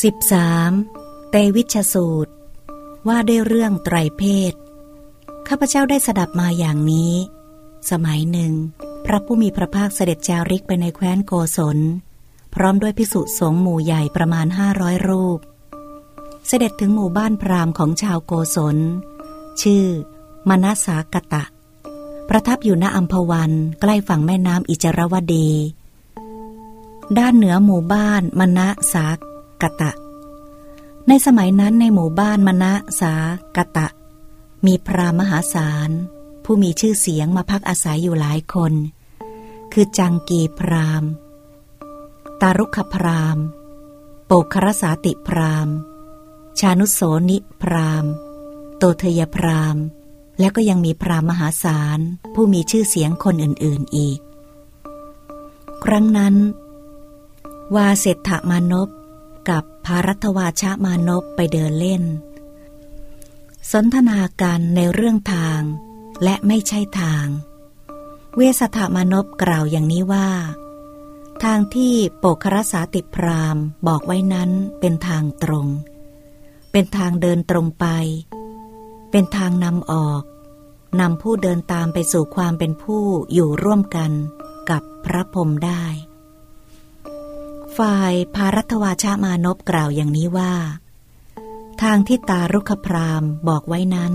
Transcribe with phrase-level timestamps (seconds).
[0.00, 1.30] 13.
[1.30, 2.32] เตวิชสูตร
[3.08, 4.52] ว่าด้วยเรื่องไตรเพศ
[5.48, 7.14] ข้าพเจ้าได้สดับมาอย่างนี้
[7.90, 8.52] สมัยหนึ่ง
[9.04, 11.78] พระผู้มีพระภาคเสด็จจาริกไปในแคว้นโกศล
[12.54, 15.38] พร้อมด้วยพิสุสงฆ์หมู่ใหญ่ประมาณห้าร้อยรูป
[16.46, 18.76] เสด็จถึงหมู่บ้านพราหมณ์ของชาวโกศล
[19.62, 19.84] ชื่อ
[20.48, 21.44] มนัสสากตะ
[22.28, 25.48] ประทับอยู่ณอัมพวันใกล้ฝั่งแม่น้ำอิจรวดี
[27.18, 28.60] ด้านเหนือหมู่บ้านมณ
[28.94, 29.18] สาก
[29.62, 29.92] กตะ
[31.08, 33.14] ในสมัยนั้นในหมู่บ้านมณะสา
[33.56, 33.88] กตะ
[34.66, 35.90] มีพรามหาศาล
[36.44, 38.72] ผู้มีชื่อเสียงมาพักอาศัยอยู่หลายคน
[39.72, 41.04] คือจังกีพราม
[42.40, 43.38] ตารุขพราม
[44.26, 45.68] โปครสาติพราม
[46.58, 47.00] ชานุโส
[47.30, 48.04] นิพราม
[48.78, 49.76] โตเทยพราม
[50.38, 51.98] แล้วก็ยังมีพรามมหาศาล
[52.34, 54.18] ผู้มีชื่อเสียงคนอื่นๆอีก
[55.84, 56.34] ครั้งนั้น
[57.74, 58.88] วาเศรษฐมานพ
[59.50, 62.02] กับภารัตวาชามานพไปเดินเล่น
[63.72, 65.60] สนทนาการในเรื่องทาง
[66.22, 67.26] และไม่ใช่ทาง
[68.36, 70.28] เวสถามานพกล่าวอย่างนี้ว่า
[71.44, 74.50] ทางที่โปกครสาติพรามบอกไว้นั้น
[74.80, 75.68] เป็นทางตรง
[76.72, 77.86] เป็นทางเดินตรงไป
[79.10, 80.22] เป็นทางนำออก
[81.00, 84.10] นำผู้เดินตามไปสู่ความเป็นผู้อยู่ร่วมกัน
[84.70, 85.84] กับพระพรมได้
[87.78, 90.54] ฝ่ายภารัตวาชามานพกล่าวอย่างนี้ว่า
[91.82, 94.12] ทางที่ตารุขพรามบอกไว้นั้น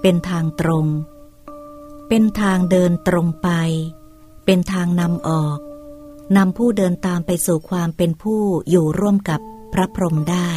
[0.00, 0.86] เป็นทางตรง
[2.08, 3.48] เป็นทางเดินตรงไป
[4.44, 5.58] เป็นทางนำออก
[6.36, 9.40] นำผู้เดินตามไปสู่ความเป็นผู้อยู่ร่วมกับ
[9.72, 10.50] พระพรหมได้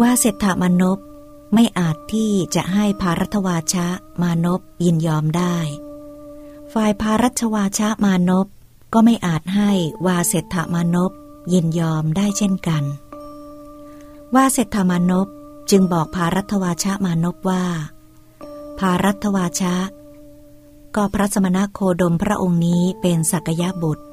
[0.00, 0.98] ว่าเศรษฐมานพ
[1.54, 3.86] ไม่อาจที่จะให้ภารัตวาชา
[4.22, 5.56] มานพยินยอมได้
[6.72, 8.46] ฝ่ายภารัชวาชามานพ
[8.92, 9.70] ก็ไม่อาจให้
[10.06, 11.12] วาเศรษฐมานพ
[11.52, 12.84] ยินยอมได้เช่นกัน
[14.34, 15.26] วาเศรษฐมานพ
[15.70, 17.64] จึงบอกภารัตวาชามานพว่า
[18.78, 19.76] ภารัตวาชะ
[20.96, 24.04] ก็พระสมณโคดมพระองค์นี้เป็นสักยะบุตร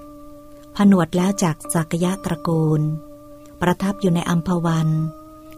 [0.75, 2.81] ผนวดแล้วจากสักยะตระกูล
[3.61, 4.89] ประทับอยู่ในอัมพวัน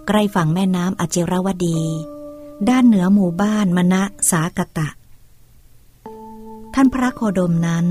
[0.07, 1.79] ใกล้ฝั่งแม่น้ำอจิรวดี
[2.69, 4.89] ด้านเหนือหมู่บ้านมณะสากตะ
[6.73, 7.85] ท่านพระโคดมนั้น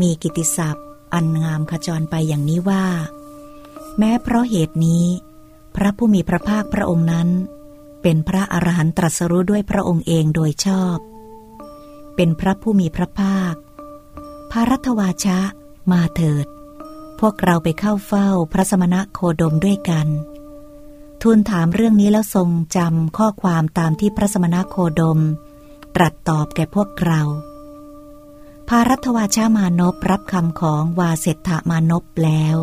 [0.00, 2.86] มีกิติศัพท์ อันงามขจรไปอย่างนี้ว่า
[3.98, 5.04] แม้เพราะเหตุนี้
[5.76, 7.28] พระผู้มีพระภาคพระองค์นั้น
[8.02, 10.98] เป็นพระอรหันตรัสรู้ด้วยพระองค์เองโดยชอบ
[12.16, 13.54] เป็นพระผู้มีพระภาค
[14.50, 15.38] พารัตวาชะ
[15.92, 16.46] มาเถิด
[17.20, 20.06] พวกเราไปเข้าเฝ้าพระสมณะโคดมด้วยกัน
[21.22, 25.18] ทูลถามเรื่องนี้แล้วทรงจำข้อความตามที่พระสมณะโคดม
[25.96, 27.22] ตรัสตอบแก่พวกเรา
[28.72, 32.56] พารัตวาชามานพรับคำของวาเศรษฐมานพแล้ว